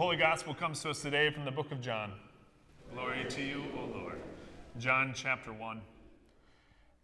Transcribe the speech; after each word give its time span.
Holy 0.00 0.16
Gospel 0.16 0.54
comes 0.54 0.80
to 0.80 0.88
us 0.88 1.02
today 1.02 1.30
from 1.30 1.44
the 1.44 1.50
book 1.50 1.70
of 1.70 1.82
John. 1.82 2.14
Glory 2.94 3.26
to 3.28 3.42
you, 3.42 3.64
O 3.76 3.98
Lord. 3.98 4.18
John 4.78 5.12
chapter 5.14 5.52
1. 5.52 5.82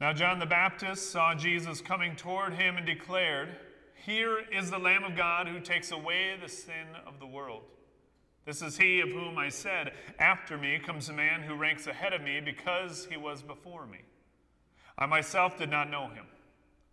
Now, 0.00 0.14
John 0.14 0.38
the 0.38 0.46
Baptist 0.46 1.10
saw 1.10 1.34
Jesus 1.34 1.82
coming 1.82 2.16
toward 2.16 2.54
him 2.54 2.78
and 2.78 2.86
declared, 2.86 3.50
Here 4.06 4.38
is 4.50 4.70
the 4.70 4.78
Lamb 4.78 5.04
of 5.04 5.14
God 5.14 5.46
who 5.46 5.60
takes 5.60 5.92
away 5.92 6.38
the 6.40 6.48
sin 6.48 6.86
of 7.06 7.20
the 7.20 7.26
world. 7.26 7.64
This 8.46 8.62
is 8.62 8.78
he 8.78 9.00
of 9.00 9.10
whom 9.10 9.36
I 9.36 9.50
said, 9.50 9.92
After 10.18 10.56
me 10.56 10.78
comes 10.78 11.10
a 11.10 11.12
man 11.12 11.42
who 11.42 11.54
ranks 11.54 11.86
ahead 11.86 12.14
of 12.14 12.22
me 12.22 12.40
because 12.40 13.06
he 13.10 13.18
was 13.18 13.42
before 13.42 13.84
me. 13.84 13.98
I 14.96 15.04
myself 15.04 15.58
did 15.58 15.68
not 15.68 15.90
know 15.90 16.08
him, 16.08 16.24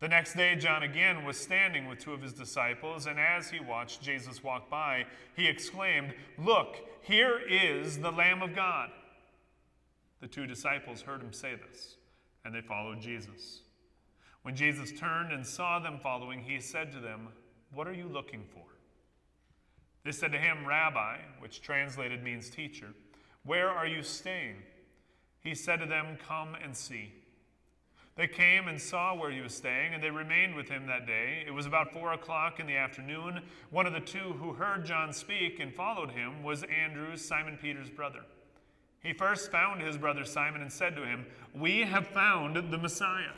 The 0.00 0.08
next 0.08 0.34
day, 0.34 0.56
John 0.56 0.82
again 0.82 1.24
was 1.24 1.38
standing 1.38 1.86
with 1.86 1.98
two 1.98 2.12
of 2.12 2.20
his 2.20 2.32
disciples, 2.32 3.06
and 3.06 3.18
as 3.18 3.50
he 3.50 3.60
watched 3.60 4.02
Jesus 4.02 4.42
walk 4.42 4.68
by, 4.68 5.06
he 5.36 5.46
exclaimed, 5.46 6.12
Look, 6.36 6.76
here 7.02 7.40
is 7.48 7.98
the 7.98 8.10
Lamb 8.10 8.42
of 8.42 8.54
God. 8.54 8.90
The 10.20 10.28
two 10.28 10.46
disciples 10.46 11.02
heard 11.02 11.22
him 11.22 11.32
say 11.32 11.54
this, 11.54 11.96
and 12.44 12.54
they 12.54 12.60
followed 12.60 13.00
Jesus. 13.00 13.60
When 14.42 14.56
Jesus 14.56 14.92
turned 14.92 15.32
and 15.32 15.46
saw 15.46 15.78
them 15.78 15.98
following, 16.02 16.40
he 16.40 16.60
said 16.60 16.92
to 16.92 17.00
them, 17.00 17.28
What 17.72 17.88
are 17.88 17.94
you 17.94 18.08
looking 18.08 18.44
for? 18.52 18.64
They 20.04 20.12
said 20.12 20.32
to 20.32 20.38
him, 20.38 20.66
Rabbi, 20.66 21.16
which 21.38 21.62
translated 21.62 22.22
means 22.22 22.50
teacher, 22.50 22.88
where 23.44 23.70
are 23.70 23.86
you 23.86 24.02
staying? 24.02 24.56
He 25.40 25.54
said 25.54 25.80
to 25.80 25.86
them, 25.86 26.18
Come 26.26 26.56
and 26.62 26.76
see. 26.76 27.12
They 28.16 28.28
came 28.28 28.68
and 28.68 28.80
saw 28.80 29.14
where 29.14 29.32
he 29.32 29.40
was 29.40 29.54
staying, 29.54 29.92
and 29.92 30.02
they 30.02 30.10
remained 30.10 30.54
with 30.54 30.68
him 30.68 30.86
that 30.86 31.06
day. 31.06 31.42
It 31.46 31.50
was 31.50 31.66
about 31.66 31.92
four 31.92 32.12
o'clock 32.12 32.60
in 32.60 32.66
the 32.66 32.76
afternoon. 32.76 33.40
One 33.70 33.86
of 33.86 33.92
the 33.92 34.00
two 34.00 34.34
who 34.38 34.52
heard 34.52 34.84
John 34.84 35.12
speak 35.12 35.58
and 35.58 35.74
followed 35.74 36.10
him 36.10 36.44
was 36.44 36.62
Andrew, 36.64 37.16
Simon 37.16 37.58
Peter's 37.60 37.90
brother. 37.90 38.20
He 39.00 39.12
first 39.12 39.50
found 39.50 39.82
his 39.82 39.98
brother 39.98 40.24
Simon 40.24 40.62
and 40.62 40.72
said 40.72 40.94
to 40.94 41.04
him, 41.04 41.26
We 41.54 41.80
have 41.80 42.06
found 42.06 42.56
the 42.72 42.78
Messiah, 42.78 43.34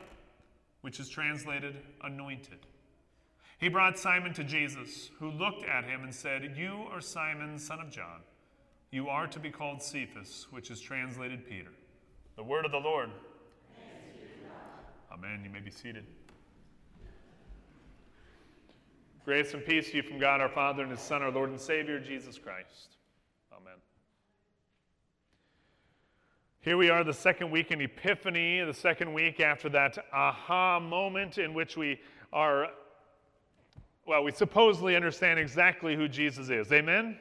which 0.82 1.00
is 1.00 1.08
translated 1.08 1.76
anointed. 2.04 2.58
He 3.58 3.68
brought 3.68 3.98
Simon 3.98 4.34
to 4.34 4.44
Jesus, 4.44 5.10
who 5.18 5.30
looked 5.30 5.64
at 5.64 5.84
him 5.84 6.02
and 6.02 6.14
said, 6.14 6.54
You 6.56 6.86
are 6.92 7.00
Simon, 7.00 7.58
son 7.58 7.80
of 7.80 7.90
John. 7.90 8.20
You 8.90 9.08
are 9.08 9.26
to 9.26 9.40
be 9.40 9.50
called 9.50 9.82
Cephas, 9.82 10.46
which 10.50 10.70
is 10.70 10.80
translated 10.80 11.48
Peter. 11.48 11.72
The 12.36 12.44
word 12.44 12.66
of 12.66 12.72
the 12.72 12.78
Lord. 12.78 13.10
Amen. 15.18 15.40
You 15.42 15.50
may 15.50 15.60
be 15.60 15.70
seated. 15.70 16.04
Grace 19.24 19.54
and 19.54 19.64
peace 19.64 19.90
to 19.90 19.96
you 19.96 20.02
from 20.02 20.18
God 20.18 20.42
our 20.42 20.48
Father 20.50 20.82
and 20.82 20.90
His 20.90 21.00
Son, 21.00 21.22
our 21.22 21.30
Lord 21.30 21.48
and 21.48 21.58
Savior, 21.58 21.98
Jesus 21.98 22.36
Christ. 22.36 22.98
Amen. 23.50 23.78
Here 26.60 26.76
we 26.76 26.90
are, 26.90 27.02
the 27.02 27.14
second 27.14 27.50
week 27.50 27.70
in 27.70 27.80
Epiphany, 27.80 28.62
the 28.62 28.74
second 28.74 29.14
week 29.14 29.40
after 29.40 29.70
that 29.70 29.96
aha 30.12 30.78
moment 30.80 31.38
in 31.38 31.54
which 31.54 31.78
we 31.78 31.98
are, 32.30 32.66
well, 34.06 34.22
we 34.22 34.32
supposedly 34.32 34.96
understand 34.96 35.38
exactly 35.38 35.96
who 35.96 36.08
Jesus 36.08 36.50
is. 36.50 36.70
Amen? 36.72 37.16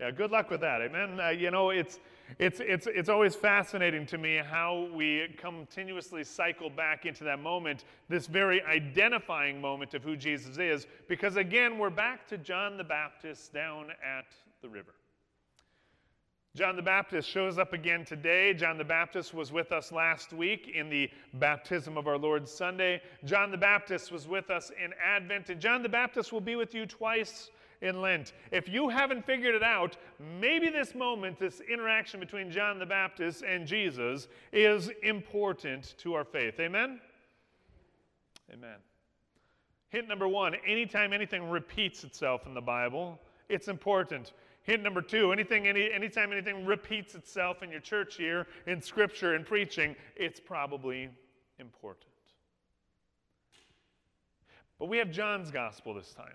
Yeah, 0.00 0.10
good 0.10 0.30
luck 0.30 0.50
with 0.50 0.60
that. 0.60 0.82
Amen? 0.82 1.18
Uh, 1.18 1.28
you 1.28 1.50
know, 1.50 1.70
it's 1.70 1.98
it's, 2.38 2.60
it's, 2.60 2.86
it's 2.86 3.08
always 3.08 3.36
fascinating 3.36 4.04
to 4.06 4.18
me 4.18 4.38
how 4.44 4.88
we 4.92 5.28
continuously 5.38 6.24
cycle 6.24 6.68
back 6.68 7.06
into 7.06 7.22
that 7.24 7.38
moment, 7.38 7.84
this 8.08 8.26
very 8.26 8.62
identifying 8.64 9.60
moment 9.60 9.94
of 9.94 10.02
who 10.02 10.16
Jesus 10.16 10.58
is, 10.58 10.86
because 11.08 11.36
again, 11.36 11.78
we're 11.78 11.88
back 11.88 12.26
to 12.28 12.38
John 12.38 12.76
the 12.76 12.84
Baptist 12.84 13.52
down 13.52 13.90
at 14.04 14.26
the 14.60 14.68
river. 14.68 14.95
John 16.56 16.74
the 16.74 16.80
Baptist 16.80 17.28
shows 17.28 17.58
up 17.58 17.74
again 17.74 18.02
today. 18.02 18.54
John 18.54 18.78
the 18.78 18.84
Baptist 18.84 19.34
was 19.34 19.52
with 19.52 19.72
us 19.72 19.92
last 19.92 20.32
week 20.32 20.72
in 20.74 20.88
the 20.88 21.10
baptism 21.34 21.98
of 21.98 22.06
our 22.06 22.16
Lord 22.16 22.48
Sunday. 22.48 23.02
John 23.26 23.50
the 23.50 23.58
Baptist 23.58 24.10
was 24.10 24.26
with 24.26 24.48
us 24.48 24.72
in 24.82 24.94
Advent, 25.04 25.50
and 25.50 25.60
John 25.60 25.82
the 25.82 25.90
Baptist 25.90 26.32
will 26.32 26.40
be 26.40 26.56
with 26.56 26.74
you 26.74 26.86
twice 26.86 27.50
in 27.82 28.00
Lent. 28.00 28.32
If 28.52 28.70
you 28.70 28.88
haven't 28.88 29.26
figured 29.26 29.54
it 29.54 29.62
out, 29.62 29.98
maybe 30.40 30.70
this 30.70 30.94
moment, 30.94 31.38
this 31.38 31.60
interaction 31.60 32.20
between 32.20 32.50
John 32.50 32.78
the 32.78 32.86
Baptist 32.86 33.42
and 33.42 33.66
Jesus, 33.66 34.26
is 34.50 34.90
important 35.02 35.94
to 35.98 36.14
our 36.14 36.24
faith. 36.24 36.58
Amen? 36.58 37.02
Amen. 38.50 38.78
Hint 39.90 40.08
number 40.08 40.26
one 40.26 40.54
anytime 40.66 41.12
anything 41.12 41.50
repeats 41.50 42.02
itself 42.02 42.46
in 42.46 42.54
the 42.54 42.62
Bible, 42.62 43.20
it's 43.50 43.68
important. 43.68 44.32
Hint 44.66 44.82
number 44.82 45.00
two 45.00 45.32
anything, 45.32 45.68
any, 45.68 45.90
anytime 45.92 46.32
anything 46.32 46.66
repeats 46.66 47.14
itself 47.14 47.62
in 47.62 47.70
your 47.70 47.80
church 47.80 48.16
here, 48.16 48.46
in 48.66 48.82
scripture, 48.82 49.36
in 49.36 49.44
preaching, 49.44 49.94
it's 50.16 50.40
probably 50.40 51.08
important. 51.60 52.10
But 54.78 54.88
we 54.88 54.98
have 54.98 55.10
John's 55.10 55.50
gospel 55.50 55.94
this 55.94 56.12
time. 56.12 56.34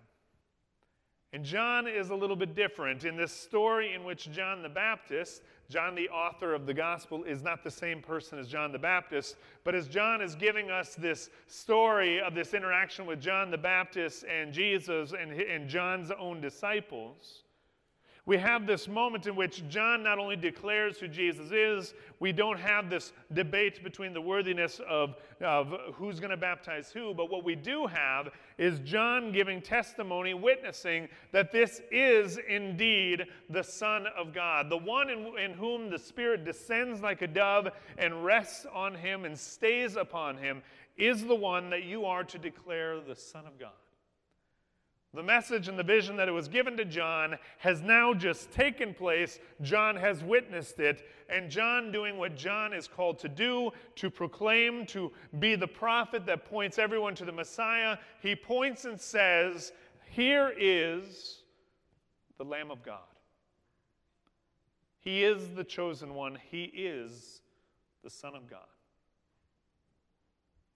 And 1.34 1.46
John 1.46 1.88
is 1.88 2.10
a 2.10 2.16
little 2.16 2.36
bit 2.36 2.56
different. 2.56 3.06
In 3.06 3.16
this 3.16 3.32
story, 3.32 3.94
in 3.94 4.04
which 4.04 4.32
John 4.32 4.62
the 4.62 4.70
Baptist, 4.70 5.44
John 5.70 5.96
the 5.96 6.10
author 6.10 6.54
of 6.54 6.66
the 6.66 6.74
gospel, 6.74 7.24
is 7.24 7.42
not 7.42 7.64
the 7.64 7.72
same 7.72 8.02
person 8.02 8.38
as 8.38 8.50
John 8.50 8.72
the 8.72 8.80
Baptist, 8.80 9.38
but 9.64 9.74
as 9.74 9.88
John 9.88 10.22
is 10.22 10.36
giving 10.36 10.70
us 10.70 10.96
this 10.96 11.30
story 11.48 12.20
of 12.20 12.34
this 12.34 12.54
interaction 12.54 13.06
with 13.06 13.22
John 13.22 13.50
the 13.50 13.58
Baptist 13.58 14.26
and 14.26 14.52
Jesus 14.52 15.14
and, 15.14 15.32
and 15.32 15.70
John's 15.70 16.12
own 16.12 16.42
disciples, 16.42 17.44
we 18.28 18.38
have 18.38 18.68
this 18.68 18.88
moment 18.88 19.26
in 19.26 19.36
which 19.36 19.68
John 19.68 20.04
not 20.04 20.20
only 20.20 20.36
declares 20.36 21.00
who 21.00 21.08
Jesus 21.08 21.52
is, 21.52 21.96
we 22.20 22.32
don't 22.32 22.60
have 22.60 22.88
this 22.88 23.14
debate 23.34 23.84
between 23.84 24.14
the 24.14 24.22
worthiness 24.22 24.80
of, 24.88 25.16
of 25.42 25.74
who's 25.96 26.20
going 26.20 26.30
to 26.30 26.38
baptize 26.38 26.92
who, 26.92 27.16
but 27.16 27.32
what 27.32 27.44
we 27.44 27.56
do 27.56 27.88
have 27.88 28.30
is 28.60 28.80
John 28.80 29.32
giving 29.32 29.60
testimony, 29.60 30.36
witnessing 30.36 31.10
that 31.32 31.52
this 31.52 31.82
is 31.90 32.38
indeed 32.48 33.26
the 33.50 33.64
Son 33.64 34.06
of 34.16 34.34
God, 34.34 34.70
the 34.70 34.78
one 34.78 35.10
in, 35.10 35.34
in 35.40 35.54
whom 35.54 35.90
the 35.90 36.00
Spirit 36.00 36.46
descends 36.46 37.02
like 37.02 37.24
a 37.24 37.28
dove 37.28 37.70
and 37.98 38.24
rests 38.24 38.68
on 38.72 38.94
him 38.94 39.26
and 39.26 39.38
stays 39.38 39.96
upon 39.96 40.38
him, 40.38 40.62
is 40.96 41.26
the 41.26 41.36
one 41.36 41.72
that 41.72 41.84
you 41.84 42.06
are 42.06 42.24
to 42.24 42.38
declare 42.38 43.00
the 43.00 43.16
Son 43.16 43.48
of 43.48 43.58
God. 43.58 43.72
The 45.14 45.24
message 45.24 45.68
and 45.68 45.78
the 45.78 45.84
vision 45.84 46.16
that 46.18 46.30
it 46.30 46.32
was 46.32 46.48
given 46.48 46.78
to 46.78 46.86
John 46.86 47.38
has 47.58 47.82
now 47.82 48.14
just 48.14 48.50
taken 48.52 48.94
place. 48.94 49.40
John 49.62 49.98
has 49.98 50.24
witnessed 50.24 50.80
it, 50.80 51.06
and 51.28 51.52
John 51.52 51.92
doing 51.92 52.18
what 52.18 52.38
John 52.38 52.74
is 52.74 52.88
called 52.88 53.20
to 53.20 53.28
do 53.28 53.72
to 53.96 54.10
proclaim, 54.10 54.86
to 54.88 55.12
be 55.40 55.56
the 55.56 55.68
prophet 55.68 56.26
that 56.28 56.46
points 56.46 56.80
everyone 56.80 57.14
to 57.16 57.26
the 57.26 57.32
Messiah. 57.34 57.98
He 58.22 58.38
points 58.38 58.86
and 58.86 59.00
says, 59.00 59.74
Here 60.10 60.54
is 60.58 61.44
the 62.38 62.46
Lamb 62.46 62.72
of 62.72 62.82
God. 62.82 63.00
He 65.02 65.26
is 65.26 65.50
the 65.50 65.66
chosen 65.66 66.14
one, 66.14 66.38
He 66.50 66.64
is 66.64 67.42
the 68.02 68.10
Son 68.10 68.34
of 68.34 68.50
God, 68.50 68.60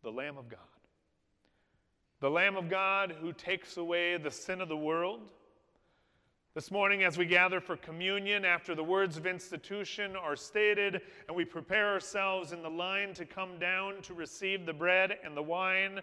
the 0.03 0.11
Lamb 0.11 0.37
of 0.37 0.49
God 0.49 0.59
the 2.21 2.29
Lamb 2.29 2.55
of 2.55 2.69
God 2.69 3.15
who 3.19 3.33
takes 3.33 3.77
away 3.77 4.17
the 4.17 4.31
sin 4.31 4.61
of 4.61 4.69
the 4.69 4.77
world. 4.77 5.21
This 6.53 6.71
morning, 6.71 7.03
as 7.03 7.17
we 7.17 7.25
gather 7.25 7.59
for 7.59 7.75
communion, 7.75 8.45
after 8.45 8.73
the 8.73 8.83
words 8.83 9.17
of 9.17 9.27
institution 9.27 10.15
are 10.15 10.37
stated 10.37 11.01
and 11.27 11.35
we 11.35 11.43
prepare 11.43 11.89
ourselves 11.89 12.53
in 12.53 12.61
the 12.61 12.69
line 12.69 13.13
to 13.15 13.25
come 13.25 13.59
down 13.59 14.01
to 14.03 14.13
receive 14.13 14.65
the 14.65 14.73
bread 14.73 15.17
and 15.25 15.35
the 15.35 15.43
wine, 15.43 15.99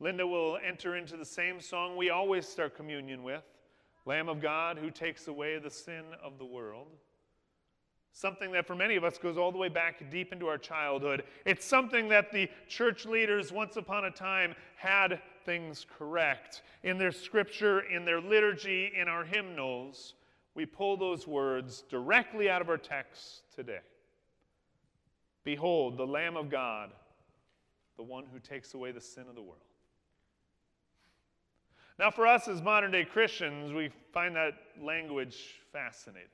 Linda 0.00 0.26
will 0.26 0.58
enter 0.66 0.96
into 0.96 1.18
the 1.18 1.24
same 1.24 1.60
song 1.60 1.96
we 1.96 2.08
always 2.08 2.48
start 2.48 2.74
communion 2.74 3.22
with 3.22 3.44
Lamb 4.06 4.30
of 4.30 4.40
God 4.40 4.78
who 4.78 4.90
takes 4.90 5.28
away 5.28 5.58
the 5.58 5.70
sin 5.70 6.04
of 6.22 6.38
the 6.38 6.44
world. 6.46 6.88
Something 8.16 8.52
that 8.52 8.64
for 8.64 8.76
many 8.76 8.94
of 8.94 9.02
us 9.02 9.18
goes 9.18 9.36
all 9.36 9.50
the 9.50 9.58
way 9.58 9.68
back 9.68 10.08
deep 10.08 10.32
into 10.32 10.46
our 10.46 10.56
childhood. 10.56 11.24
It's 11.44 11.66
something 11.66 12.08
that 12.10 12.30
the 12.30 12.48
church 12.68 13.06
leaders 13.06 13.50
once 13.50 13.76
upon 13.76 14.04
a 14.04 14.10
time 14.10 14.54
had 14.76 15.20
things 15.44 15.84
correct 15.98 16.62
in 16.84 16.96
their 16.96 17.10
scripture, 17.10 17.80
in 17.80 18.04
their 18.04 18.20
liturgy, 18.20 18.92
in 18.96 19.08
our 19.08 19.24
hymnals. 19.24 20.14
we 20.54 20.64
pull 20.64 20.96
those 20.96 21.26
words 21.26 21.82
directly 21.90 22.48
out 22.48 22.62
of 22.62 22.68
our 22.68 22.78
text 22.78 23.42
today. 23.52 23.80
Behold, 25.42 25.96
the 25.96 26.06
Lamb 26.06 26.36
of 26.36 26.48
God, 26.48 26.92
the 27.96 28.04
one 28.04 28.26
who 28.32 28.38
takes 28.38 28.74
away 28.74 28.92
the 28.92 29.00
sin 29.00 29.24
of 29.28 29.34
the 29.34 29.42
world. 29.42 29.58
Now, 31.98 32.12
for 32.12 32.28
us 32.28 32.46
as 32.46 32.62
modern 32.62 32.92
day 32.92 33.04
Christians, 33.04 33.72
we 33.72 33.90
find 34.12 34.36
that 34.36 34.54
language 34.80 35.60
fascinating. 35.72 36.28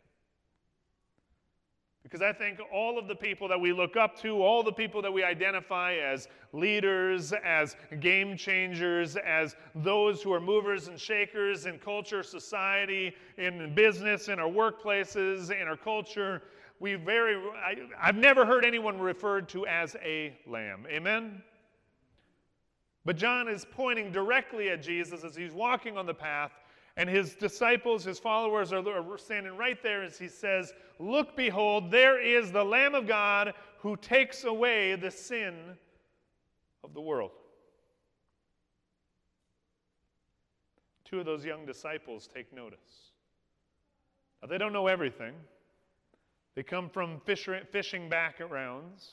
Because 2.03 2.23
I 2.23 2.33
think 2.33 2.59
all 2.73 2.99
of 2.99 3.09
the 3.09 3.15
people 3.15 3.47
that 3.49 3.61
we 3.61 3.73
look 3.73 3.97
up 3.97 4.19
to, 4.21 4.43
all 4.43 4.63
the 4.63 4.73
people 4.73 5.03
that 5.03 5.13
we 5.13 5.23
identify 5.23 5.95
as 5.95 6.29
leaders, 6.53 7.33
as 7.45 7.77
game 8.01 8.37
changers, 8.37 9.17
as 9.17 9.55
those 9.75 10.23
who 10.23 10.33
are 10.33 10.41
movers 10.41 10.89
and 10.89 10.99
shakers 10.99 11.67
in 11.67 11.79
culture, 11.79 12.23
society, 12.23 13.15
in 13.37 13.75
business, 13.75 14.29
in 14.29 14.39
our 14.39 14.49
workplaces, 14.49 15.51
in 15.51 15.69
our 15.69 15.77
culture, 15.77 16.43
we 16.81 16.95
very, 16.95 17.37
I, 17.37 17.77
I've 18.01 18.17
never 18.17 18.47
heard 18.47 18.65
anyone 18.65 18.99
referred 18.99 19.49
to 19.51 19.67
as 19.67 19.95
a 20.03 20.35
lamb. 20.47 20.87
Amen? 20.89 21.43
But 23.05 23.17
John 23.17 23.49
is 23.49 23.67
pointing 23.71 24.11
directly 24.11 24.71
at 24.71 24.83
Jesus 24.83 25.23
as 25.23 25.37
he's 25.37 25.53
walking 25.53 25.97
on 25.97 26.07
the 26.07 26.15
path, 26.15 26.53
and 26.97 27.09
his 27.09 27.35
disciples, 27.35 28.05
his 28.05 28.19
followers, 28.19 28.73
are 28.73 29.19
standing 29.19 29.57
right 29.57 29.83
there 29.83 30.03
as 30.03 30.19
he 30.19 30.29
says, 30.29 30.73
Look, 30.99 31.37
behold, 31.37 31.91
there 31.91 32.21
is 32.21 32.53
the 32.53 32.65
Lamb 32.65 32.95
of 32.95 33.07
God 33.07 33.55
who 33.79 33.97
takes 33.97 34.45
away 34.45 34.97
the 34.97 35.11
sin 35.11 35.55
of 36.85 36.93
the 36.95 37.01
world. 37.01 37.31
Two 41.05 41.21
of 41.21 41.27
those 41.27 41.45
young 41.45 41.67
disciples 41.67 42.29
take 42.33 42.53
notice. 42.53 43.13
Now, 44.43 44.49
they 44.49 44.59
don't 44.59 44.73
know 44.73 44.87
everything. 44.87 45.35
They 46.55 46.63
come 46.63 46.89
from 46.89 47.21
fishing 47.25 48.09
backgrounds. 48.09 49.11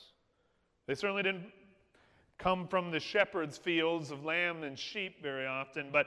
They 0.86 0.94
certainly 0.94 1.22
didn't 1.22 1.52
come 2.38 2.68
from 2.68 2.90
the 2.90 3.00
shepherd's 3.00 3.58
fields 3.58 4.10
of 4.10 4.24
lamb 4.24 4.62
and 4.62 4.78
sheep 4.78 5.22
very 5.22 5.46
often, 5.46 5.88
but 5.92 6.06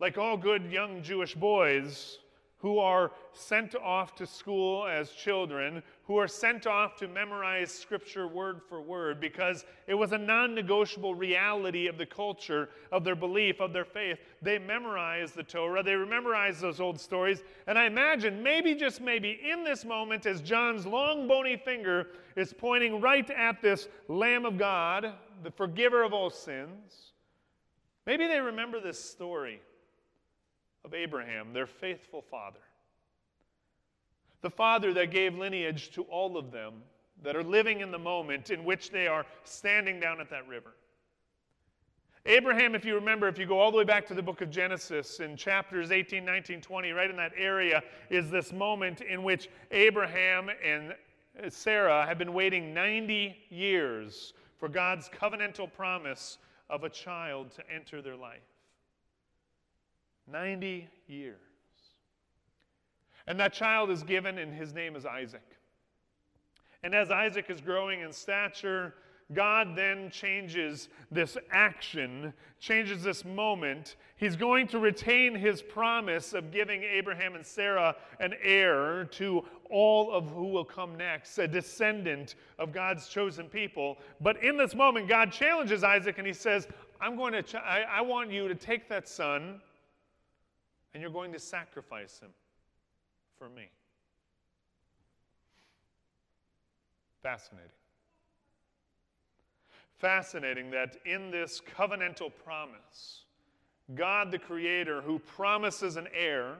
like 0.00 0.18
all 0.18 0.36
good 0.36 0.70
young 0.70 1.02
Jewish 1.02 1.34
boys, 1.34 2.18
who 2.58 2.78
are 2.78 3.12
sent 3.32 3.74
off 3.76 4.14
to 4.14 4.26
school 4.26 4.86
as 4.86 5.12
children, 5.12 5.82
who 6.04 6.16
are 6.16 6.26
sent 6.26 6.66
off 6.66 6.96
to 6.96 7.06
memorize 7.06 7.70
scripture 7.70 8.26
word 8.26 8.60
for 8.66 8.80
word 8.80 9.20
because 9.20 9.64
it 9.86 9.94
was 9.94 10.12
a 10.12 10.18
non 10.18 10.54
negotiable 10.54 11.14
reality 11.14 11.86
of 11.86 11.98
the 11.98 12.06
culture, 12.06 12.70
of 12.90 13.04
their 13.04 13.14
belief, 13.14 13.60
of 13.60 13.72
their 13.72 13.84
faith. 13.84 14.18
They 14.40 14.58
memorized 14.58 15.36
the 15.36 15.42
Torah, 15.42 15.82
they 15.82 15.96
memorized 15.96 16.60
those 16.60 16.80
old 16.80 16.98
stories. 16.98 17.44
And 17.66 17.78
I 17.78 17.84
imagine, 17.84 18.42
maybe, 18.42 18.74
just 18.74 19.00
maybe, 19.00 19.38
in 19.48 19.62
this 19.62 19.84
moment, 19.84 20.24
as 20.24 20.40
John's 20.40 20.86
long 20.86 21.28
bony 21.28 21.56
finger 21.56 22.08
is 22.36 22.52
pointing 22.52 23.00
right 23.00 23.30
at 23.30 23.60
this 23.60 23.86
Lamb 24.08 24.46
of 24.46 24.56
God, 24.56 25.12
the 25.42 25.50
forgiver 25.50 26.02
of 26.02 26.14
all 26.14 26.30
sins, 26.30 27.12
maybe 28.06 28.26
they 28.26 28.40
remember 28.40 28.80
this 28.80 28.98
story 28.98 29.60
of 30.86 30.94
Abraham, 30.94 31.52
their 31.52 31.66
faithful 31.66 32.22
father. 32.22 32.60
The 34.40 34.50
father 34.50 34.94
that 34.94 35.10
gave 35.10 35.34
lineage 35.34 35.90
to 35.90 36.02
all 36.02 36.38
of 36.38 36.52
them 36.52 36.74
that 37.24 37.34
are 37.34 37.42
living 37.42 37.80
in 37.80 37.90
the 37.90 37.98
moment 37.98 38.50
in 38.50 38.64
which 38.64 38.90
they 38.90 39.08
are 39.08 39.26
standing 39.42 39.98
down 39.98 40.20
at 40.20 40.30
that 40.30 40.46
river. 40.46 40.74
Abraham, 42.24 42.74
if 42.74 42.84
you 42.84 42.94
remember, 42.94 43.28
if 43.28 43.38
you 43.38 43.46
go 43.46 43.58
all 43.58 43.70
the 43.70 43.76
way 43.76 43.84
back 43.84 44.06
to 44.06 44.14
the 44.14 44.22
book 44.22 44.40
of 44.40 44.50
Genesis 44.50 45.20
in 45.20 45.36
chapters 45.36 45.90
18, 45.90 46.24
19, 46.24 46.60
20, 46.60 46.90
right 46.92 47.10
in 47.10 47.16
that 47.16 47.32
area 47.36 47.82
is 48.08 48.30
this 48.30 48.52
moment 48.52 49.00
in 49.00 49.22
which 49.22 49.48
Abraham 49.72 50.50
and 50.64 50.94
Sarah 51.48 52.06
have 52.06 52.18
been 52.18 52.32
waiting 52.32 52.72
90 52.72 53.36
years 53.50 54.34
for 54.58 54.68
God's 54.68 55.08
covenantal 55.08 55.72
promise 55.72 56.38
of 56.70 56.84
a 56.84 56.88
child 56.88 57.50
to 57.52 57.62
enter 57.72 58.02
their 58.02 58.16
life. 58.16 58.42
90 60.30 60.88
years. 61.06 61.36
And 63.26 63.38
that 63.40 63.52
child 63.52 63.90
is 63.90 64.02
given, 64.02 64.38
and 64.38 64.54
his 64.54 64.72
name 64.72 64.96
is 64.96 65.04
Isaac. 65.04 65.42
And 66.82 66.94
as 66.94 67.10
Isaac 67.10 67.50
is 67.50 67.60
growing 67.60 68.00
in 68.00 68.12
stature, 68.12 68.94
God 69.32 69.74
then 69.74 70.08
changes 70.10 70.88
this 71.10 71.36
action, 71.50 72.32
changes 72.60 73.02
this 73.02 73.24
moment. 73.24 73.96
He's 74.16 74.36
going 74.36 74.68
to 74.68 74.78
retain 74.78 75.34
his 75.34 75.62
promise 75.62 76.32
of 76.32 76.52
giving 76.52 76.84
Abraham 76.84 77.34
and 77.34 77.44
Sarah 77.44 77.96
an 78.20 78.34
heir 78.40 79.04
to 79.12 79.44
all 79.68 80.12
of 80.12 80.30
who 80.30 80.46
will 80.46 80.64
come 80.64 80.96
next, 80.96 81.38
a 81.38 81.48
descendant 81.48 82.36
of 82.60 82.72
God's 82.72 83.08
chosen 83.08 83.48
people. 83.48 83.98
But 84.20 84.40
in 84.44 84.56
this 84.56 84.76
moment, 84.76 85.08
God 85.08 85.32
challenges 85.32 85.82
Isaac 85.82 86.18
and 86.18 86.26
he 86.26 86.32
says, 86.32 86.68
I'm 87.00 87.16
going 87.16 87.32
to, 87.32 87.42
ch- 87.42 87.56
I, 87.56 87.84
I 87.90 88.00
want 88.02 88.30
you 88.30 88.46
to 88.46 88.54
take 88.54 88.88
that 88.90 89.08
son 89.08 89.60
and 90.92 91.00
you're 91.00 91.10
going 91.10 91.32
to 91.32 91.38
sacrifice 91.38 92.18
him 92.18 92.30
for 93.38 93.48
me. 93.48 93.68
Fascinating. 97.22 97.70
Fascinating 99.98 100.70
that 100.70 100.96
in 101.04 101.30
this 101.30 101.60
covenantal 101.76 102.30
promise, 102.44 103.24
God 103.94 104.30
the 104.30 104.38
Creator, 104.38 105.02
who 105.02 105.18
promises 105.18 105.96
an 105.96 106.08
heir, 106.14 106.56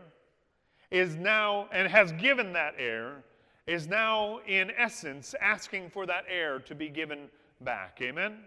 is 0.91 1.17
now, 1.17 1.69
and 1.73 1.89
has 1.89 2.13
given 2.13 2.53
that 2.53 2.75
heir, 2.79 3.23
is 3.67 3.87
now 3.87 4.41
in 4.47 4.71
essence 4.77 5.35
asking 5.41 5.91
for 5.91 6.07
that 6.07 6.25
heir 6.29 6.61
to 6.61 6.75
be 6.75 6.89
given 6.89 7.29
back. 7.61 7.99
Amen? 8.01 8.39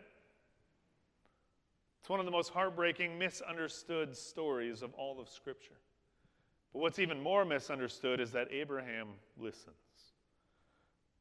It's 2.09 2.11
one 2.11 2.19
of 2.19 2.25
the 2.25 2.31
most 2.31 2.49
heartbreaking, 2.49 3.19
misunderstood 3.19 4.17
stories 4.17 4.81
of 4.81 4.95
all 4.95 5.21
of 5.21 5.29
Scripture. 5.29 5.77
But 6.73 6.79
what's 6.79 6.97
even 6.97 7.21
more 7.21 7.45
misunderstood 7.45 8.19
is 8.19 8.31
that 8.31 8.47
Abraham 8.51 9.09
listens. 9.37 9.75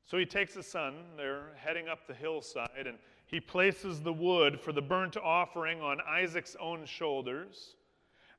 So 0.07 0.17
he 0.17 0.25
takes 0.25 0.55
his 0.55 0.67
son, 0.67 0.95
they're 1.15 1.53
heading 1.57 1.89
up 1.89 2.07
the 2.07 2.15
hillside, 2.15 2.87
and 2.87 2.97
he 3.27 3.39
places 3.39 4.01
the 4.01 4.15
wood 4.15 4.59
for 4.59 4.73
the 4.73 4.81
burnt 4.81 5.19
offering 5.19 5.83
on 5.83 5.99
Isaac's 6.09 6.57
own 6.59 6.87
shoulders. 6.87 7.75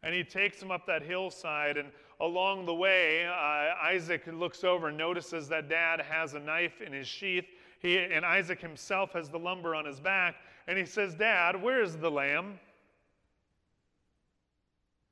And 0.01 0.15
he 0.15 0.23
takes 0.23 0.59
him 0.59 0.71
up 0.71 0.87
that 0.87 1.03
hillside, 1.03 1.77
and 1.77 1.91
along 2.19 2.65
the 2.65 2.73
way, 2.73 3.27
uh, 3.27 3.75
Isaac 3.79 4.25
looks 4.25 4.63
over 4.63 4.87
and 4.87 4.97
notices 4.97 5.49
that 5.49 5.69
dad 5.69 6.01
has 6.01 6.33
a 6.33 6.39
knife 6.39 6.81
in 6.81 6.93
his 6.93 7.07
sheath. 7.07 7.45
He, 7.79 7.97
and 7.97 8.25
Isaac 8.25 8.59
himself 8.59 9.13
has 9.13 9.29
the 9.29 9.39
lumber 9.39 9.73
on 9.73 9.85
his 9.85 9.99
back. 9.99 10.35
And 10.67 10.77
he 10.77 10.85
says, 10.85 11.15
Dad, 11.15 11.61
where 11.61 11.81
is 11.81 11.97
the 11.97 12.11
lamb? 12.11 12.59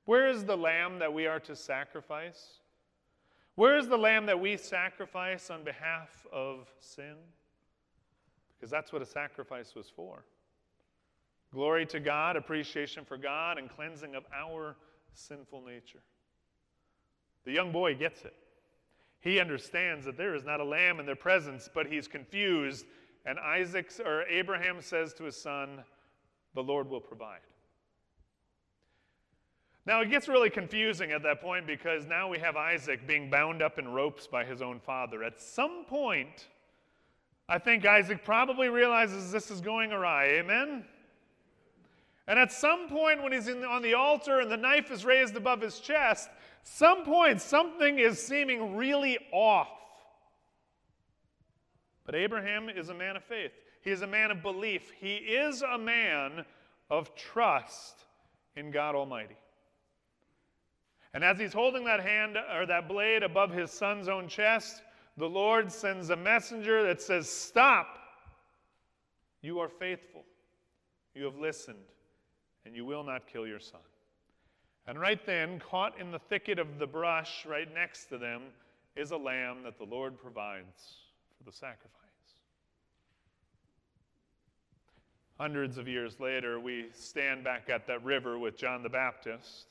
Where 0.06 0.30
is 0.30 0.46
the 0.46 0.56
lamb 0.56 1.00
that 1.00 1.14
we 1.14 1.28
are 1.28 1.40
to 1.42 1.56
sacrifice? 1.56 2.60
Where 3.56 3.78
is 3.78 3.88
the 3.88 3.98
lamb 3.98 4.26
that 4.28 4.40
we 4.40 4.56
sacrifice 4.56 5.50
on 5.50 5.64
behalf 5.64 6.26
of 6.32 6.72
sin? 6.80 7.16
Because 8.56 8.70
that's 8.70 8.94
what 8.94 9.02
a 9.02 9.06
sacrifice 9.06 9.74
was 9.74 9.90
for. 9.90 10.24
Glory 11.54 11.86
to 11.88 12.00
God, 12.00 12.36
appreciation 12.36 13.04
for 13.06 13.18
God, 13.18 13.58
and 13.58 13.70
cleansing 13.70 14.16
of 14.16 14.26
our 14.36 14.76
sinful 15.14 15.64
nature. 15.66 16.02
The 17.46 17.52
young 17.52 17.72
boy 17.72 17.96
gets 17.96 18.24
it. 18.26 18.36
He 19.28 19.42
understands 19.42 20.06
that 20.06 20.16
there 20.16 20.36
is 20.36 20.46
not 20.46 20.62
a 20.62 20.64
lamb 20.64 21.02
in 21.02 21.06
their 21.06 21.16
presence, 21.16 21.70
but 21.74 21.86
he's 21.86 22.08
confused 22.08 22.86
and 23.26 23.38
Isaac 23.40 23.92
or 24.06 24.24
Abraham 24.24 24.82
says 24.82 25.14
to 25.16 25.26
his 25.26 25.36
son, 25.36 25.84
The 26.56 26.64
Lord 26.64 26.90
will 26.90 27.02
provide. 27.02 27.42
Now 29.86 30.00
it 30.00 30.10
gets 30.10 30.30
really 30.30 30.50
confusing 30.50 31.12
at 31.12 31.24
that 31.24 31.42
point 31.42 31.68
because 31.68 32.06
now 32.06 32.30
we 32.30 32.40
have 32.40 32.56
Isaac 32.56 33.06
being 33.06 33.30
bound 33.30 33.62
up 33.62 33.78
in 33.80 33.90
ropes 33.90 34.28
by 34.28 34.46
his 34.46 34.62
own 34.62 34.80
father. 34.80 35.24
At 35.24 35.42
some 35.42 35.84
point, 35.84 36.48
I 37.50 37.60
think 37.60 37.86
Isaac 37.86 38.24
probably 38.24 38.70
realizes 38.70 39.30
this 39.30 39.52
is 39.52 39.60
going 39.60 39.92
awry. 39.92 40.28
Amen? 40.40 40.86
And 42.30 42.40
at 42.40 42.54
some 42.54 42.88
point, 42.88 43.22
when 43.22 43.34
he's 43.34 43.50
on 43.50 43.82
the 43.82 43.94
altar 43.94 44.40
and 44.40 44.50
the 44.50 44.58
knife 44.58 44.90
is 44.90 45.04
raised 45.04 45.36
above 45.36 45.60
his 45.60 45.80
chest, 45.80 46.30
some 46.70 47.06
point 47.06 47.42
something 47.42 47.98
is 47.98 48.22
seeming 48.22 48.76
really 48.76 49.18
off. 49.32 49.70
But 52.06 52.14
Abraham 52.14 52.70
is 52.70 52.90
a 52.90 52.94
man 52.94 53.16
of 53.16 53.24
faith. 53.24 53.52
He 53.82 53.90
is 53.90 54.02
a 54.02 54.08
man 54.08 54.32
of 54.32 54.42
belief. 54.42 54.92
He 55.00 55.16
is 55.16 55.62
a 55.62 55.78
man 55.78 56.46
of 56.90 57.16
trust 57.16 58.06
in 58.56 58.70
God 58.70 58.96
Almighty. 58.96 59.38
And 61.14 61.24
as 61.24 61.40
he's 61.40 61.54
holding 61.54 61.86
that 61.86 62.02
hand 62.02 62.38
or 62.56 62.66
that 62.66 62.88
blade 62.88 63.24
above 63.24 63.52
his 63.52 63.72
son's 63.72 64.08
own 64.08 64.28
chest, 64.28 64.82
the 65.16 65.28
Lord 65.28 65.72
sends 65.72 66.10
a 66.10 66.16
messenger 66.16 66.84
that 66.84 67.02
says, 67.02 67.30
Stop! 67.30 67.98
You 69.42 69.60
are 69.60 69.70
faithful. 69.70 70.26
You 71.16 71.26
have 71.26 71.38
listened, 71.38 71.78
and 72.66 72.76
you 72.76 72.86
will 72.86 73.04
not 73.04 73.26
kill 73.26 73.48
your 73.48 73.60
son. 73.60 73.82
And 74.88 75.00
right 75.00 75.24
then, 75.26 75.60
caught 75.60 76.00
in 76.00 76.12
the 76.12 76.20
thicket 76.20 76.60
of 76.60 76.80
the 76.80 76.88
brush 76.88 77.46
right 77.46 77.72
next 77.74 78.06
to 78.06 78.18
them, 78.18 78.44
is 78.96 79.12
a 79.12 79.18
lamb 79.18 79.64
that 79.64 79.78
the 79.78 79.84
Lord 79.84 80.18
provides 80.18 80.96
for 81.38 81.44
the 81.44 81.52
sacrifice. 81.52 81.92
Hundreds 85.38 85.78
of 85.78 85.88
years 85.88 86.20
later, 86.20 86.60
we 86.60 86.88
stand 86.94 87.44
back 87.44 87.70
at 87.70 87.86
that 87.86 88.04
river 88.04 88.40
with 88.40 88.58
John 88.58 88.82
the 88.82 88.90
Baptist. 88.90 89.68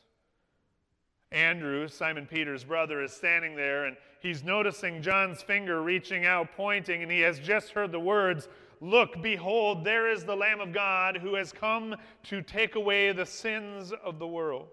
Andrew, 1.32 1.88
Simon 1.88 2.24
Peter's 2.26 2.62
brother, 2.62 3.02
is 3.02 3.12
standing 3.12 3.56
there 3.56 3.86
and 3.86 3.96
he's 4.20 4.44
noticing 4.44 5.02
John's 5.02 5.42
finger 5.42 5.82
reaching 5.82 6.24
out, 6.24 6.48
pointing, 6.56 7.02
and 7.02 7.10
he 7.10 7.20
has 7.20 7.40
just 7.40 7.70
heard 7.70 7.90
the 7.90 7.98
words, 7.98 8.48
Look, 8.80 9.22
behold, 9.22 9.84
there 9.84 10.12
is 10.12 10.24
the 10.24 10.36
Lamb 10.36 10.60
of 10.60 10.72
God 10.72 11.16
who 11.16 11.34
has 11.34 11.50
come 11.50 11.96
to 12.24 12.42
take 12.42 12.74
away 12.74 13.10
the 13.10 13.26
sins 13.26 13.92
of 14.04 14.18
the 14.18 14.26
world. 14.26 14.68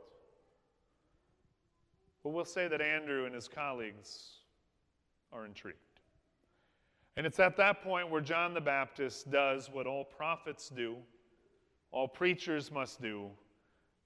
But 2.24 2.32
we'll 2.32 2.46
say 2.46 2.68
that 2.68 2.82
Andrew 2.82 3.26
and 3.26 3.36
his 3.36 3.48
colleagues 3.48 4.38
are 5.32 5.46
intrigued. 5.46 5.78
And 7.18 7.26
it's 7.28 7.40
at 7.40 7.58
that 7.58 7.84
point 7.84 8.10
where 8.10 8.22
John 8.22 8.54
the 8.54 8.62
Baptist 8.62 9.30
does 9.30 9.70
what 9.70 9.86
all 9.86 10.04
prophets 10.04 10.70
do, 10.70 10.96
all 11.92 12.08
preachers 12.08 12.72
must 12.72 13.02
do. 13.02 13.30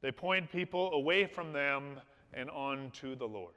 They 0.01 0.11
point 0.11 0.51
people 0.51 0.91
away 0.93 1.25
from 1.25 1.53
them 1.53 2.01
and 2.33 2.49
on 2.49 2.91
to 2.95 3.15
the 3.15 3.25
Lord. 3.25 3.53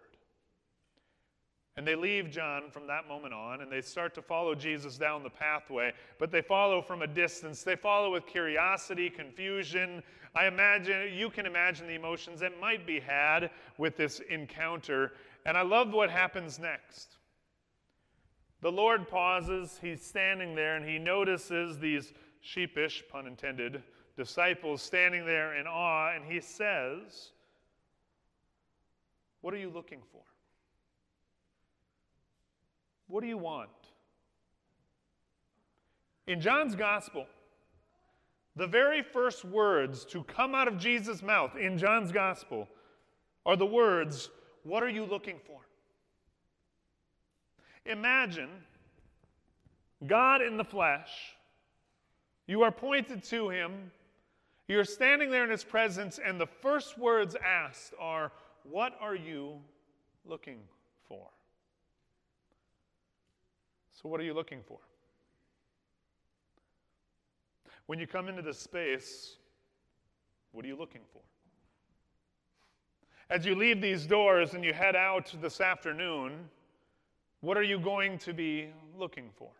And 1.81 1.89
they 1.89 1.95
leave 1.95 2.29
John 2.29 2.65
from 2.71 2.87
that 2.89 3.09
moment 3.09 3.33
on 3.33 3.63
and 3.63 3.73
they 3.73 3.81
start 3.81 4.15
to 4.17 4.21
follow 4.21 4.55
Jesus 4.55 4.99
down 4.99 5.23
the 5.23 5.31
pathway, 5.31 5.95
but 6.19 6.31
they 6.31 6.43
follow 6.43 6.83
from 6.83 7.01
a 7.01 7.07
distance. 7.07 7.63
They 7.63 7.75
follow 7.75 8.13
with 8.13 8.27
curiosity, 8.27 9.09
confusion. 9.09 10.03
I 10.35 10.47
imagine, 10.47 11.15
you 11.15 11.31
can 11.31 11.47
imagine 11.47 11.87
the 11.87 11.95
emotions 11.95 12.41
that 12.41 12.61
might 12.61 12.87
be 12.87 13.01
had 13.01 13.49
with 13.79 13.97
this 13.97 14.21
encounter. 14.29 15.13
And 15.47 15.57
I 15.57 15.63
love 15.63 15.95
what 15.95 16.11
happens 16.11 16.59
next. 16.59 17.17
The 18.61 18.71
Lord 18.71 19.09
pauses, 19.09 19.79
he's 19.81 20.05
standing 20.05 20.55
there, 20.55 20.77
and 20.77 20.87
he 20.87 20.99
notices 20.99 21.79
these 21.79 22.13
sheepish, 22.43 23.05
pun 23.11 23.27
intended, 23.27 23.83
disciples 24.19 24.83
standing 24.83 25.25
there 25.25 25.59
in 25.59 25.67
awe, 25.67 26.15
and 26.15 26.27
he 26.27 26.41
says, 26.43 27.31
What 29.41 29.55
are 29.55 29.59
you 29.59 29.71
looking 29.71 30.03
for? 30.13 30.21
What 33.11 33.23
do 33.23 33.29
you 33.29 33.38
want? 33.38 33.69
In 36.29 36.40
John's 36.40 36.76
gospel, 36.76 37.26
the 38.55 38.67
very 38.67 39.02
first 39.02 39.45
words 39.45 40.05
to 40.07 40.23
come 40.25 40.55
out 40.55 40.69
of 40.69 40.79
Jesus' 40.79 41.23
mouth 41.23 41.57
in 41.57 41.76
John's 41.76 42.12
gospel 42.12 42.69
are 43.45 43.57
the 43.57 43.67
words, 43.67 44.31
What 44.62 44.85
are 44.85 44.88
you 44.88 45.05
looking 45.05 45.40
for? 45.45 45.61
Imagine 47.85 48.50
God 50.07 50.40
in 50.40 50.57
the 50.57 50.64
flesh. 50.64 51.11
You 52.47 52.62
are 52.62 52.73
pointed 52.73 53.25
to 53.25 53.49
him. 53.49 53.90
You're 54.69 54.85
standing 54.85 55.31
there 55.31 55.43
in 55.43 55.50
his 55.50 55.64
presence, 55.64 56.21
and 56.25 56.40
the 56.40 56.47
first 56.47 56.97
words 56.97 57.35
asked 57.45 57.93
are, 57.99 58.31
What 58.62 58.97
are 59.00 59.17
you 59.17 59.59
looking 60.25 60.59
for? 60.69 60.80
So, 64.00 64.09
what 64.09 64.21
are 64.21 64.25
you 64.25 64.33
looking 64.33 64.62
for? 64.66 64.78
When 67.87 67.99
you 67.99 68.07
come 68.07 68.28
into 68.28 68.40
this 68.40 68.59
space, 68.59 69.37
what 70.52 70.64
are 70.64 70.69
you 70.69 70.76
looking 70.76 71.02
for? 71.12 71.21
As 73.28 73.45
you 73.45 73.54
leave 73.54 73.83
these 73.83 74.07
doors 74.07 74.54
and 74.54 74.64
you 74.64 74.73
head 74.73 74.97
out 74.97 75.35
this 75.42 75.61
afternoon, 75.61 76.49
what 77.40 77.59
are 77.59 77.62
you 77.62 77.78
going 77.78 78.19
to 78.19 78.33
be 78.33 78.71
looking 78.99 79.30
for? 79.37 79.50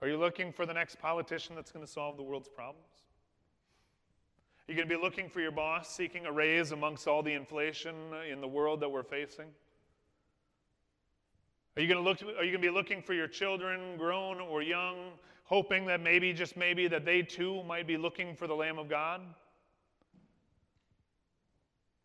Are 0.00 0.08
you 0.08 0.16
looking 0.16 0.52
for 0.52 0.64
the 0.64 0.74
next 0.74 0.98
politician 0.98 1.56
that's 1.56 1.72
going 1.72 1.84
to 1.84 1.90
solve 1.90 2.16
the 2.16 2.22
world's 2.22 2.48
problems? 2.48 2.86
Are 4.66 4.72
you 4.72 4.76
going 4.76 4.88
to 4.88 4.94
be 4.94 5.00
looking 5.00 5.28
for 5.28 5.40
your 5.40 5.52
boss 5.52 5.94
seeking 5.94 6.26
a 6.26 6.32
raise 6.32 6.72
amongst 6.72 7.06
all 7.06 7.22
the 7.22 7.34
inflation 7.34 7.94
in 8.30 8.40
the 8.40 8.48
world 8.48 8.80
that 8.80 8.90
we're 8.90 9.02
facing? 9.02 9.48
Are 11.78 11.80
you 11.80 11.86
going 11.86 12.02
to 12.02 12.10
look 12.10 12.20
are 12.22 12.42
you 12.42 12.50
going 12.50 12.52
to 12.54 12.58
be 12.58 12.70
looking 12.70 13.00
for 13.00 13.14
your 13.14 13.28
children, 13.28 13.96
grown 13.96 14.40
or 14.40 14.62
young, 14.62 15.12
hoping 15.44 15.86
that 15.86 16.00
maybe 16.00 16.32
just 16.32 16.56
maybe 16.56 16.88
that 16.88 17.04
they 17.04 17.22
too 17.22 17.62
might 17.62 17.86
be 17.86 17.96
looking 17.96 18.34
for 18.34 18.48
the 18.48 18.54
lamb 18.54 18.80
of 18.80 18.88
God? 18.88 19.20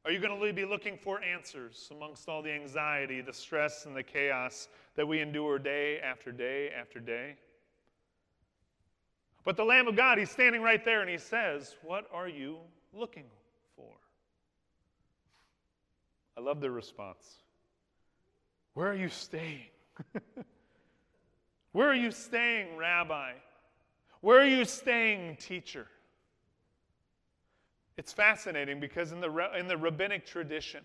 Are 0.06 0.12
you 0.12 0.20
going 0.20 0.40
to 0.40 0.54
be 0.54 0.66
looking 0.66 0.96
for 0.96 1.24
answers 1.24 1.90
amongst 1.90 2.30
all 2.30 2.44
the 2.44 2.52
anxiety, 2.52 3.20
the 3.22 3.34
stress, 3.34 3.88
and 3.88 3.96
the 3.96 4.04
chaos 4.04 4.68
that 4.96 5.08
we 5.08 5.22
endure 5.22 5.58
day 5.58 6.00
after 6.02 6.32
day 6.32 6.70
after 6.70 7.00
day? 7.00 7.36
But 9.44 9.58
the 9.58 9.64
Lamb 9.64 9.88
of 9.88 9.96
God, 9.96 10.20
He's 10.20 10.30
standing 10.30 10.62
right 10.62 10.86
there 10.86 11.02
and 11.02 11.10
He 11.10 11.18
says, 11.18 11.78
What 11.82 12.08
are 12.14 12.30
you 12.30 12.58
looking 12.94 13.26
for? 13.76 13.90
I 16.38 16.42
love 16.42 16.62
their 16.62 16.70
response. 16.70 17.43
Where 18.74 18.90
are 18.90 18.96
you 18.96 19.10
staying? 19.10 19.68
Where 21.72 21.88
are 21.88 21.96
you 21.96 22.12
staying, 22.12 22.78
Rabbi? 22.78 23.34
Where 24.22 24.40
are 24.40 24.48
you 24.48 24.66
staying, 24.66 25.38
teacher? 25.38 25.88
It's 27.98 28.14
fascinating 28.14 28.80
because 28.80 29.12
in 29.12 29.22
the, 29.22 29.50
in 29.58 29.68
the 29.68 29.78
rabbinic 29.78 30.26
tradition, 30.26 30.84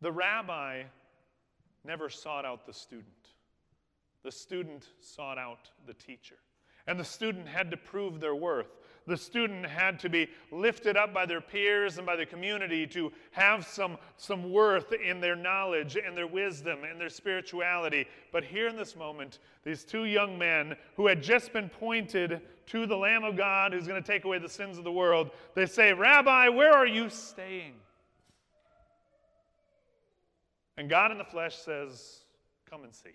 the 0.00 0.12
rabbi 0.12 0.82
never 1.84 2.08
sought 2.08 2.44
out 2.44 2.66
the 2.66 2.72
student. 2.72 3.06
The 4.22 4.32
student 4.32 4.88
sought 5.00 5.38
out 5.38 5.70
the 5.86 5.94
teacher. 5.94 6.36
And 6.86 7.00
the 7.00 7.04
student 7.04 7.48
had 7.48 7.70
to 7.70 7.76
prove 7.76 8.20
their 8.20 8.34
worth. 8.34 8.76
The 9.06 9.16
student 9.16 9.66
had 9.66 9.98
to 10.00 10.08
be 10.08 10.28
lifted 10.50 10.96
up 10.96 11.12
by 11.12 11.26
their 11.26 11.42
peers 11.42 11.98
and 11.98 12.06
by 12.06 12.16
the 12.16 12.24
community 12.24 12.86
to 12.88 13.12
have 13.32 13.66
some, 13.66 13.98
some 14.16 14.50
worth 14.50 14.92
in 14.94 15.20
their 15.20 15.36
knowledge 15.36 15.96
and 15.96 16.16
their 16.16 16.26
wisdom 16.26 16.84
and 16.88 16.98
their 16.98 17.10
spirituality. 17.10 18.06
But 18.32 18.44
here 18.44 18.66
in 18.66 18.76
this 18.76 18.96
moment, 18.96 19.40
these 19.62 19.84
two 19.84 20.06
young 20.06 20.38
men 20.38 20.74
who 20.96 21.06
had 21.06 21.22
just 21.22 21.52
been 21.52 21.68
pointed 21.68 22.40
to 22.66 22.86
the 22.86 22.96
Lamb 22.96 23.24
of 23.24 23.36
God 23.36 23.74
who's 23.74 23.86
going 23.86 24.02
to 24.02 24.06
take 24.06 24.24
away 24.24 24.38
the 24.38 24.48
sins 24.48 24.78
of 24.78 24.84
the 24.84 24.92
world, 24.92 25.30
they 25.54 25.66
say, 25.66 25.92
Rabbi, 25.92 26.48
where 26.48 26.72
are 26.72 26.86
you 26.86 27.10
staying? 27.10 27.74
And 30.78 30.88
God 30.88 31.12
in 31.12 31.18
the 31.18 31.24
flesh 31.24 31.56
says, 31.56 32.20
Come 32.68 32.84
and 32.84 32.94
see. 32.94 33.10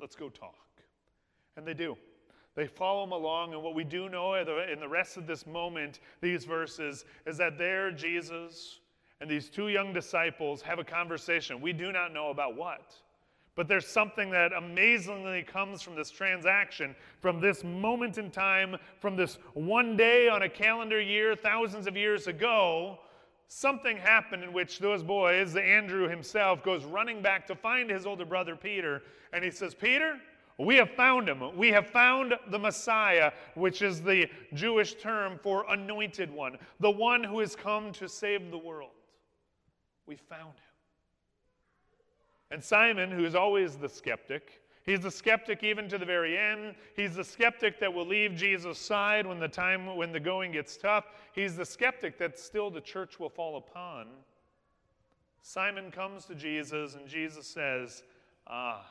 Let's 0.00 0.14
go 0.14 0.28
talk. 0.28 0.54
And 1.56 1.66
they 1.66 1.74
do. 1.74 1.96
They 2.56 2.66
follow 2.66 3.04
him 3.04 3.12
along, 3.12 3.52
and 3.52 3.62
what 3.62 3.74
we 3.74 3.84
do 3.84 4.08
know 4.08 4.34
in 4.34 4.80
the 4.80 4.88
rest 4.88 5.16
of 5.16 5.26
this 5.26 5.46
moment, 5.46 6.00
these 6.20 6.44
verses, 6.44 7.04
is 7.26 7.36
that 7.36 7.58
there 7.58 7.92
Jesus 7.92 8.80
and 9.20 9.30
these 9.30 9.48
two 9.48 9.68
young 9.68 9.92
disciples 9.92 10.62
have 10.62 10.78
a 10.78 10.84
conversation. 10.84 11.60
We 11.60 11.72
do 11.72 11.92
not 11.92 12.12
know 12.12 12.30
about 12.30 12.56
what. 12.56 12.94
But 13.54 13.68
there's 13.68 13.86
something 13.86 14.30
that 14.30 14.52
amazingly 14.52 15.42
comes 15.42 15.80
from 15.80 15.94
this 15.94 16.10
transaction, 16.10 16.94
from 17.20 17.40
this 17.40 17.64
moment 17.64 18.18
in 18.18 18.30
time, 18.30 18.76
from 19.00 19.16
this 19.16 19.38
one 19.54 19.96
day 19.96 20.28
on 20.28 20.42
a 20.42 20.48
calendar 20.48 21.00
year, 21.00 21.34
thousands 21.34 21.86
of 21.86 21.96
years 21.96 22.26
ago. 22.26 22.98
Something 23.48 23.96
happened 23.96 24.44
in 24.44 24.52
which 24.52 24.78
those 24.78 25.02
boys, 25.02 25.56
Andrew 25.56 26.08
himself, 26.08 26.62
goes 26.62 26.84
running 26.84 27.22
back 27.22 27.46
to 27.46 27.54
find 27.54 27.88
his 27.88 28.04
older 28.04 28.26
brother 28.26 28.56
Peter, 28.56 29.02
and 29.32 29.42
he 29.42 29.50
says, 29.50 29.74
Peter, 29.74 30.16
we 30.58 30.76
have 30.76 30.90
found 30.90 31.28
him. 31.28 31.56
We 31.56 31.68
have 31.68 31.86
found 31.86 32.34
the 32.50 32.58
Messiah, 32.58 33.32
which 33.54 33.82
is 33.82 34.00
the 34.00 34.28
Jewish 34.54 34.94
term 34.94 35.38
for 35.42 35.70
anointed 35.70 36.30
one, 36.30 36.56
the 36.80 36.90
one 36.90 37.22
who 37.22 37.40
has 37.40 37.54
come 37.54 37.92
to 37.92 38.08
save 38.08 38.50
the 38.50 38.58
world. 38.58 38.90
We 40.06 40.16
found 40.16 40.54
him. 40.54 40.60
And 42.50 42.62
Simon, 42.62 43.10
who 43.10 43.24
is 43.24 43.34
always 43.34 43.76
the 43.76 43.88
skeptic, 43.88 44.62
he's 44.84 45.00
the 45.00 45.10
skeptic 45.10 45.62
even 45.62 45.88
to 45.90 45.98
the 45.98 46.06
very 46.06 46.38
end. 46.38 46.76
He's 46.94 47.16
the 47.16 47.24
skeptic 47.24 47.78
that 47.80 47.92
will 47.92 48.06
leave 48.06 48.34
Jesus' 48.34 48.78
side 48.78 49.26
when 49.26 49.40
the 49.40 49.48
time 49.48 49.96
when 49.96 50.12
the 50.12 50.20
going 50.20 50.52
gets 50.52 50.76
tough. 50.76 51.06
He's 51.32 51.56
the 51.56 51.66
skeptic 51.66 52.18
that 52.18 52.38
still 52.38 52.70
the 52.70 52.80
church 52.80 53.18
will 53.18 53.28
fall 53.28 53.58
upon. 53.58 54.06
Simon 55.42 55.90
comes 55.90 56.24
to 56.26 56.34
Jesus 56.34 56.94
and 56.94 57.06
Jesus 57.06 57.46
says, 57.46 58.04
"Ah, 58.46 58.86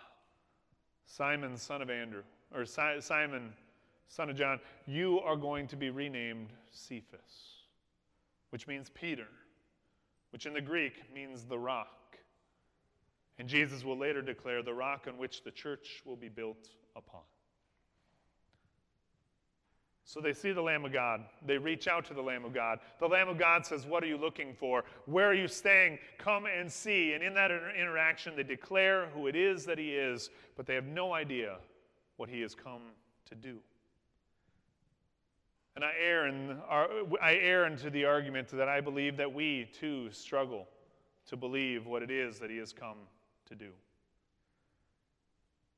Simon, 1.15 1.55
son 1.55 1.81
of 1.81 1.89
Andrew, 1.89 2.23
or 2.53 2.65
si- 2.65 2.99
Simon, 2.99 3.53
son 4.09 4.29
of 4.29 4.35
John, 4.35 4.59
you 4.85 5.21
are 5.21 5.37
going 5.37 5.65
to 5.67 5.77
be 5.77 5.89
renamed 5.89 6.49
Cephas, 6.71 7.63
which 8.49 8.67
means 8.67 8.89
Peter, 8.89 9.27
which 10.31 10.45
in 10.45 10.53
the 10.53 10.59
Greek 10.59 11.13
means 11.13 11.45
the 11.45 11.57
rock. 11.57 12.17
And 13.39 13.47
Jesus 13.47 13.85
will 13.85 13.97
later 13.97 14.21
declare 14.21 14.61
the 14.61 14.73
rock 14.73 15.05
on 15.07 15.17
which 15.17 15.41
the 15.45 15.51
church 15.51 16.01
will 16.05 16.17
be 16.17 16.27
built 16.27 16.67
upon. 16.97 17.21
So 20.07 20.21
they 20.21 20.33
see 20.33 20.51
the 20.51 20.61
Lamb 20.61 20.85
of 20.85 20.93
God. 20.93 21.21
They 21.43 21.57
reach 21.57 21.87
out 21.87 22.05
to 22.05 22.13
the 22.13 22.21
Lamb 22.21 22.45
of 22.45 22.53
God. 22.53 22.79
The 22.99 23.07
Lamb 23.07 23.27
of 23.27 23.39
God 23.39 23.65
says, 23.65 23.87
What 23.87 24.03
are 24.03 24.07
you 24.07 24.17
looking 24.17 24.53
for? 24.53 24.83
Where 25.07 25.27
are 25.27 25.33
you 25.33 25.47
staying? 25.47 25.97
Come 26.19 26.45
and 26.45 26.71
see. 26.71 27.13
And 27.13 27.23
in 27.23 27.33
that 27.33 27.49
inter- 27.49 27.71
interaction, 27.71 28.35
they 28.35 28.43
declare 28.43 29.07
who 29.07 29.25
it 29.25 29.35
is 29.35 29.65
that 29.65 29.79
He 29.79 29.95
is, 29.95 30.29
but 30.55 30.67
they 30.67 30.75
have 30.75 30.85
no 30.85 31.13
idea 31.13 31.57
what 32.17 32.29
He 32.29 32.41
has 32.41 32.53
come 32.53 32.81
to 33.25 33.35
do. 33.35 33.57
And 35.75 35.83
I 35.83 35.91
err, 35.99 36.27
in, 36.27 36.55
I 37.19 37.35
err 37.41 37.65
into 37.65 37.89
the 37.89 38.05
argument 38.05 38.49
that 38.49 38.69
I 38.69 38.81
believe 38.81 39.17
that 39.17 39.33
we 39.33 39.71
too 39.73 40.11
struggle 40.11 40.67
to 41.29 41.35
believe 41.35 41.87
what 41.87 42.03
it 42.03 42.11
is 42.11 42.37
that 42.39 42.51
He 42.51 42.57
has 42.57 42.71
come 42.71 42.97
to 43.47 43.55
do. 43.55 43.71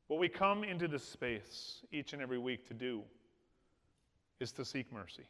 What 0.07 0.19
we 0.19 0.27
come 0.27 0.65
into 0.65 0.89
this 0.89 1.03
space 1.03 1.79
each 1.93 2.11
and 2.11 2.21
every 2.21 2.37
week 2.37 2.67
to 2.67 2.73
do 2.73 3.03
is 4.39 4.51
to 4.53 4.65
seek 4.65 4.91
mercy. 4.91 5.23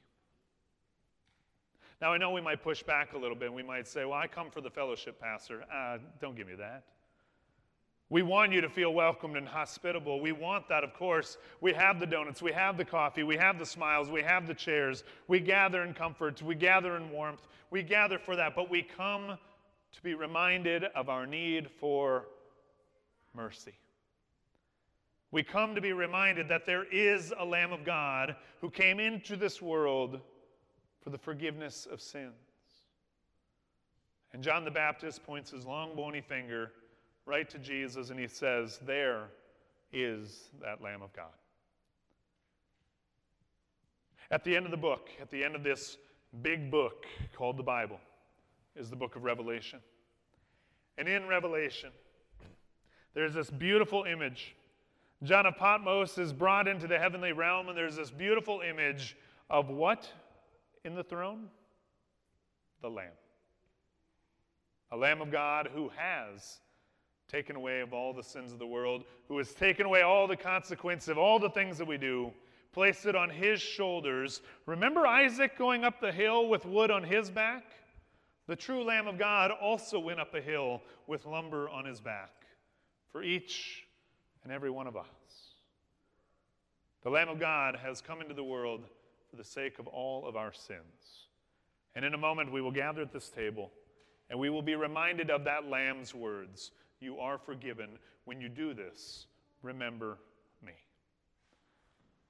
Now, 2.02 2.14
I 2.14 2.18
know 2.18 2.32
we 2.32 2.42
might 2.42 2.62
push 2.62 2.84
back 2.84 3.14
a 3.14 3.18
little 3.18 3.36
bit. 3.36 3.52
We 3.52 3.64
might 3.64 3.88
say, 3.88 4.06
Well, 4.06 4.20
I 4.20 4.28
come 4.28 4.52
for 4.52 4.62
the 4.62 4.70
fellowship, 4.70 5.20
Pastor. 5.20 5.64
Uh, 5.74 5.98
don't 6.22 6.36
give 6.36 6.48
me 6.48 6.56
that. 6.56 6.84
We 8.10 8.22
want 8.22 8.54
you 8.54 8.62
to 8.62 8.70
feel 8.70 8.94
welcomed 8.94 9.36
and 9.36 9.48
hospitable. 9.48 10.22
We 10.22 10.32
want 10.32 10.70
that, 10.70 10.84
of 10.86 10.94
course. 10.94 11.38
We 11.60 11.74
have 11.74 12.00
the 12.00 12.06
donuts, 12.06 12.42
we 12.42 12.54
have 12.54 12.78
the 12.78 12.86
coffee, 12.86 13.24
we 13.24 13.36
have 13.36 13.60
the 13.60 13.66
smiles, 13.66 14.10
we 14.10 14.22
have 14.22 14.48
the 14.48 14.54
chairs. 14.54 15.04
We 15.28 15.42
gather 15.42 15.84
in 15.84 15.94
comfort, 15.94 16.42
we 16.42 16.56
gather 16.56 16.96
in 16.96 17.10
warmth, 17.12 17.48
we 17.70 17.84
gather 17.84 18.18
for 18.18 18.38
that. 18.38 18.56
But 18.56 18.70
we 18.70 18.82
come 18.82 19.38
to 19.92 20.04
be 20.04 20.14
reminded 20.14 20.86
of 20.96 21.10
our 21.10 21.26
need 21.26 21.70
for 21.80 22.28
mercy. 23.34 23.74
We 25.38 25.44
come 25.44 25.75
to 25.75 25.82
be 25.82 25.94
reminded 25.94 26.50
that 26.50 26.65
there 26.65 26.86
is 26.91 27.32
a 27.38 27.46
Lamb 27.46 27.72
of 27.72 27.86
God 27.86 28.36
who 28.60 28.72
came 28.72 29.00
into 29.00 29.36
this 29.36 29.62
world 29.62 30.20
for 31.00 31.12
the 31.12 31.17
forgiveness 31.20 31.88
of 31.91 32.01
sins. 32.01 32.34
And 34.34 34.41
John 34.41 34.65
the 34.65 34.72
Baptist 34.72 35.24
points 35.24 35.51
his 35.51 35.63
long, 35.63 35.96
bony 35.96 36.22
finger 36.22 36.72
right 37.27 37.48
to 37.51 37.60
Jesus 37.60 38.10
and 38.10 38.20
he 38.20 38.25
says, 38.25 38.79
There 38.84 39.29
is 39.94 40.50
that 40.60 40.82
Lamb 40.82 41.03
of 41.03 41.13
God. 41.13 41.27
At 44.32 44.44
the 44.44 44.56
end 44.56 44.65
of 44.65 44.72
the 44.72 44.77
book, 44.77 45.12
at 45.22 45.29
the 45.29 45.44
end 45.44 45.56
of 45.56 45.62
this 45.62 45.98
big 46.41 46.72
book 46.72 47.06
called 47.36 47.58
the 47.58 47.63
Bible, 47.63 48.00
is 48.75 48.89
the 48.89 48.96
book 48.96 49.15
of 49.15 49.24
Revelation. 49.24 49.82
And 50.98 51.08
in 51.08 51.27
Revelation, 51.27 51.91
there's 53.13 53.36
this 53.36 53.51
beautiful 53.51 54.03
image 54.06 54.56
John 55.24 55.47
of 55.47 55.57
Patmos 55.57 56.19
is 56.19 56.31
brought 56.31 56.67
into 56.67 56.88
the 56.88 57.00
heavenly 57.00 57.31
realm, 57.31 57.69
and 57.69 57.77
there's 57.77 57.95
this 57.95 58.12
beautiful 58.12 58.62
image 58.62 59.17
of 59.50 59.69
what 59.69 60.07
in 60.83 60.93
the 60.93 61.03
throne? 61.03 61.47
The 62.81 62.89
Lamb. 62.89 63.12
A 64.91 64.97
Lamb 64.97 65.21
of 65.21 65.31
God 65.31 65.69
who 65.74 65.89
has 65.95 66.59
taken 67.27 67.55
away 67.55 67.81
of 67.81 67.93
all 67.93 68.13
the 68.13 68.24
sins 68.24 68.51
of 68.51 68.59
the 68.59 68.67
world, 68.67 69.05
who 69.27 69.38
has 69.39 69.53
taken 69.53 69.88
away 69.88 70.03
all 70.03 70.27
the 70.27 70.38
consequences 70.38 71.09
of 71.09 71.17
all 71.17 71.39
the 71.39 71.50
things 71.50 71.79
that 71.79 71.88
we 71.88 71.97
do, 71.97 72.31
placed 72.71 73.07
it 73.07 73.15
on 73.15 73.29
his 73.29 73.59
shoulders. 73.59 74.41
Remember 74.67 75.07
Isaac 75.07 75.57
going 75.57 75.83
up 75.83 76.00
the 76.00 76.12
hill 76.12 76.47
with 76.47 76.63
wood 76.63 76.91
on 76.91 77.03
his 77.03 77.31
back? 77.31 77.63
The 78.45 78.55
true 78.55 78.83
Lamb 78.83 79.07
of 79.07 79.17
God 79.17 79.50
also 79.50 80.00
went 80.00 80.19
up 80.19 80.36
a 80.36 80.41
hill 80.41 80.83
with 81.07 81.25
lumber 81.25 81.69
on 81.69 81.86
his 81.86 82.00
back. 82.00 82.31
For 83.12 83.24
each 83.24 83.87
and 84.48 84.56
every 84.56 84.70
one 84.70 84.88
of 84.88 84.96
us. 84.96 85.06
The 87.04 87.10
Lamb 87.10 87.27
of 87.27 87.38
God 87.38 87.75
has 87.75 88.00
come 88.00 88.22
into 88.22 88.34
the 88.34 88.46
world 88.46 88.86
for 89.30 89.36
the 89.36 89.44
sake 89.44 89.77
of 89.77 89.88
all 89.88 90.25
of 90.25 90.38
our 90.38 90.54
sins. 90.54 91.27
And 91.96 92.06
in 92.06 92.13
a 92.13 92.18
moment, 92.18 92.54
we 92.54 92.62
will 92.62 92.72
gather 92.72 93.01
at 93.01 93.12
this 93.12 93.27
table 93.27 93.72
and 94.30 94.39
we 94.39 94.50
will 94.50 94.62
be 94.62 94.75
reminded 94.75 95.30
of 95.30 95.44
that 95.44 95.68
Lamb's 95.70 96.16
words 96.16 96.72
You 97.01 97.20
are 97.20 97.38
forgiven. 97.38 97.89
When 98.24 98.39
you 98.39 98.48
do 98.48 98.74
this, 98.74 99.27
remember 99.62 100.18
me. 100.66 100.72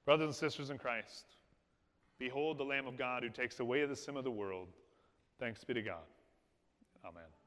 Brothers 0.04 0.26
and 0.26 0.34
sisters 0.34 0.70
in 0.70 0.78
Christ, 0.78 1.36
behold 2.18 2.58
the 2.58 2.64
Lamb 2.64 2.88
of 2.88 2.98
God 2.98 3.22
who 3.22 3.28
takes 3.28 3.60
away 3.60 3.86
the 3.86 3.94
sin 3.94 4.16
of 4.16 4.24
the 4.24 4.30
world. 4.30 4.66
Thanks 5.38 5.62
be 5.62 5.74
to 5.74 5.82
God. 5.82 6.06
Amen. 7.04 7.37